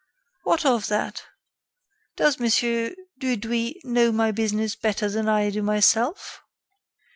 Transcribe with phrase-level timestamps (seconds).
[0.41, 1.25] "What of that?
[2.15, 2.95] Does Mon.
[3.19, 6.41] Dudouis know my business better than I do myself?